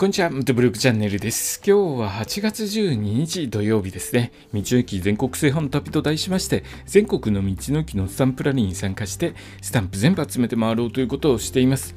[0.00, 1.60] こんにちは、ムトブログチャンネルです。
[1.62, 4.32] 今日は8月12日土曜日ですね。
[4.54, 11.94] 道の駅全国製本旅と題しまして、全国の道の駅のスタンプラリーに参加して、スタンプ全部集めて回ろうということをしています。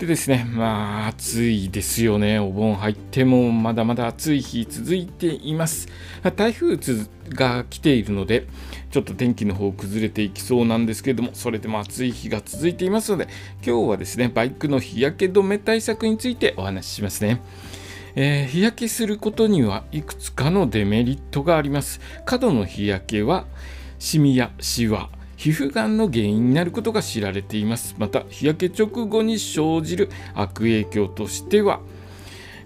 [0.00, 2.38] でですね、まあ暑いですよね。
[2.38, 5.88] お盆入ってもまだまだ暑い日続いています。
[6.36, 6.78] 台風
[7.28, 8.46] が来ているので、
[8.90, 13.28] ちょっと天気の方崩れていきそうなんですけれども、それでも暑い日が続いていますので、
[13.62, 17.42] 今日はですね、バイクの日焼け止め対策についてお話ししますね。
[18.14, 22.00] えー、日焼けすることにはいくつかのデメリットがあります。
[22.24, 23.44] 過度の日焼けは、
[23.98, 27.94] シミやシワ、皮膚がんの原因になることが知られています。
[27.96, 31.80] また、日焼け直後に生じる悪影響としては、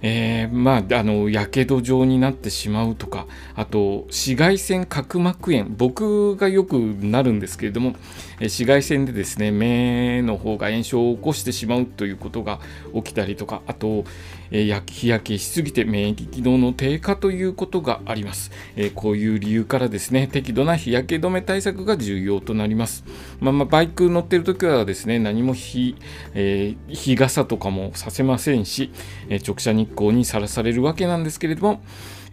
[0.06, 7.96] えー、まあ、あの、やけど状になってしまうとか、あと、紫外線角膜炎、僕がよくなるんですけれども、
[8.38, 12.60] え紫外線でですね、目の方が炎症を起こしてしまうということが
[12.94, 14.04] 起きたりとか、あと、
[14.50, 23.04] えー、日焼けしすぎて免疫機能の低下ということがあります、えー、こういう理由からですね、適度な日焼け止め対策が重要となります。
[23.40, 25.96] まあ、まあ、バイク乗ってるときはですね、何も日、
[26.34, 28.90] えー、日傘とかもさせませんし、
[29.28, 31.80] え直射日光にさらされるわけなんですけれども、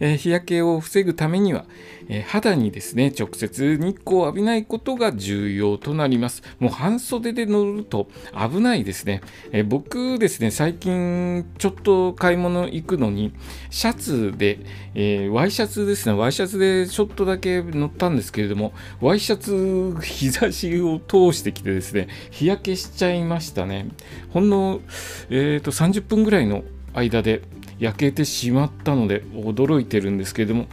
[0.01, 1.65] え日焼けを防ぐためには、
[2.09, 6.41] え肌にですね、直接日光を浴びないことが重要となります。
[6.59, 9.21] もう半袖で乗ると危ないですね。
[9.51, 13.31] え僕ですね、最近ちょっと買い物行くのに、
[13.69, 14.59] シャツで、
[14.95, 23.89] え、ワイシャツですね、ワイシャツでちょっとだけ乗ったんですけれども、ワイシャツ、日差しを通してきてですね、日焼けしちゃいましたね。
[24.31, 24.81] ほんの、
[25.29, 27.41] えーと、30分ぐらいの間で
[27.79, 30.67] 焼けてしまったので驚いてるんですけれども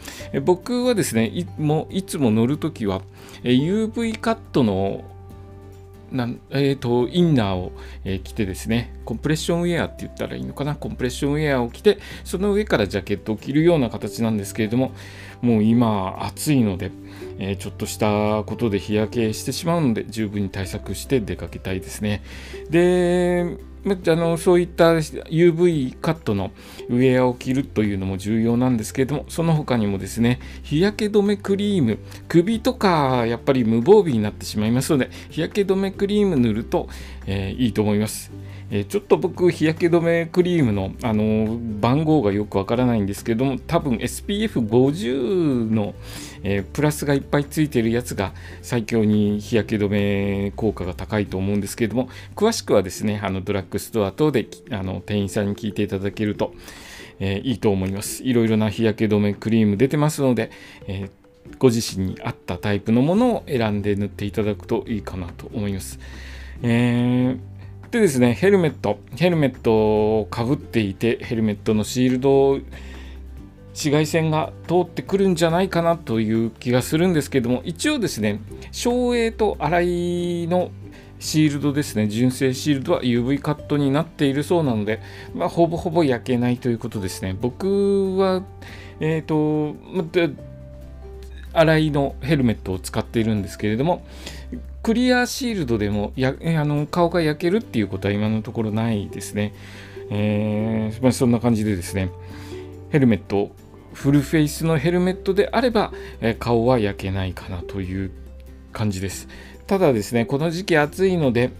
[0.45, 3.03] 僕はですねいもいつも乗るときは
[3.43, 5.05] UV カットの
[6.13, 7.73] なんえーと、インナーを、
[8.05, 14.93] えー、着てですね、コンプレッションウェアって言ったらいいのかな、コンプレッションウェアを着て、その上からジャケットを着るような形なんですけれども、
[15.43, 16.91] もう今暑いので、
[17.39, 22.23] えー、ちょっとしたことで日焼けしてしまうので、十分に対策して出かけたいですね。
[22.71, 26.51] で、あのそういった UV カットの
[26.89, 36.89] ウェアを着るというのも重要なんですけれども、その他にもですね、日焼け止めクリーム、首とかやっぱり無防備になってしまいますので、日焼け止めクリーム塗ると、
[37.27, 38.33] えー、いいと思います。
[38.71, 45.95] えー、ちょっと僕、日焼け止めクリームの、あのー、番号がよくわからないんですけども、多分 SPF50 の、
[46.43, 56.53] えー、プラスがいっぱいついてるやつが最強に日焼け止め効果が高いと思うんですけども、詳しくはですね、あのドラッグストア等であの店員さんに聞いていただけると、
[57.21, 58.23] え、いいと思います。
[58.23, 60.51] いろいろな日焼け止めクリーム出てますので、
[60.87, 61.11] えー
[61.59, 65.99] ご自身に合ったタイプのものを選んで塗っていただくといいかなと思います。
[66.63, 67.39] えー、
[67.91, 72.61] でですね、ヘルメット、ヘルメットをかぶっていて、ヘルメットのシールド
[73.79, 78.41] 紫外線が通ってくるんじゃないかなという気がするんですけども、一応ですね、
[78.73, 80.71] 照英と洗いの
[81.21, 85.01] シールドですね、純正シールドは UV カットになっているそうなので、
[85.33, 87.37] まあ、ほぼほぼ焼けないということですね。
[87.41, 88.43] 僕は、
[89.01, 89.77] えっ、ー、と、
[91.53, 94.03] 洗いのヘルメットを使っているんですけれども、
[94.89, 99.53] クリアシールドでもやあの顔が焼けるっていうことは今のところないですね。
[100.09, 102.11] えーまあ、そんな感じでですね、
[102.89, 103.51] ヘルメット、
[103.93, 108.11] フルフェイスのヘルメットであれば、えー、顔は焼けないかなという
[108.73, 109.29] 感じです。
[109.67, 111.51] ただですね、この時期暑いので、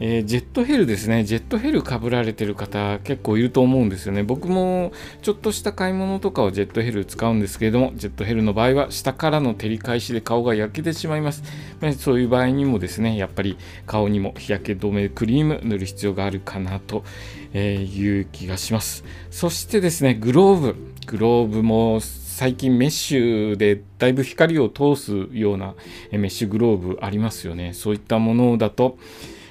[0.00, 1.24] えー、ジェットヘルですね。
[1.24, 4.22] ジェットヘルかぶられてる方結構いると思うんですよね。
[4.22, 4.92] 僕も
[5.22, 11.42] ちょっとした買い物とかはジェットヘル使うんですけれども、ジェットヘルの場合は下からの照り返しで顔が焼けてしまいます。
[11.80, 17.04] まあ、そういう場合にもですね、やっぱり顔にも日焼け止めクリーム塗る必要があるかなと
[17.54, 19.04] いう気がします。
[19.30, 20.76] そしてですね、グローブ。
[21.06, 25.74] グローブも最近メッシュでだいぶ光を通すような
[26.12, 27.72] メッシュグローブありますよね。
[27.72, 28.98] そういったものだと、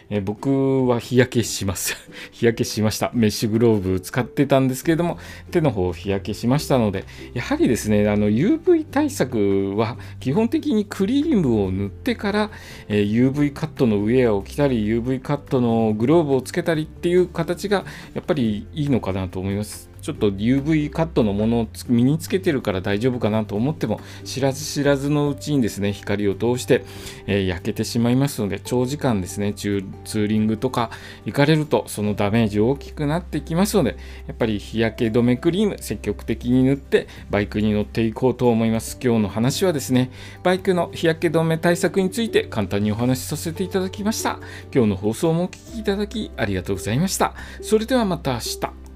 [0.09, 1.95] え僕は日焼けします。
[2.31, 3.11] 日焼けしました。
[3.13, 5.17] メッシュグローブ使ってたんですけれども、
[5.51, 7.03] 手の方日焼けしましたので、
[7.33, 12.51] やはりですね、あの UV 対策は基本的にクリームを塗ってから、
[12.87, 17.83] え UV カットのウェアを着たり、UV カットのグローブをつけたりっていう形が
[18.13, 19.96] やっぱりいいのかなと思います。
[20.07, 26.85] ちょっと UV カットのものを身につけてるから大丈夫かなと思っても知らず知らずのうちにですね光を通して、
[27.25, 30.91] えー、焼けてしまいますので長時間ですねツーリングとか
[31.25, 38.97] 行かれるとそのダメージ大きくなってきますのでやっぱり日焼け止めクリーム積極的に塗ってバイクに乗っていこうと思います。
[39.03, 40.09] 今日の話はですね
[40.41, 44.39] バイクの日焼け止め対策について簡単にお話しさせていただきました。
[44.73, 47.33] 今日の放送もお聴きいただきありがとうございました。
[47.61, 48.86] それではまた明日。